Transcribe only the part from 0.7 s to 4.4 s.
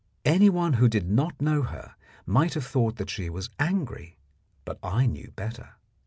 who did not know her might have thought that she was angry,